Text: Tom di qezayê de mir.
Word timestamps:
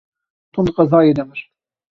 Tom 0.53 0.63
di 0.65 0.71
qezayê 0.77 1.13
de 1.17 1.23
mir. 1.29 1.41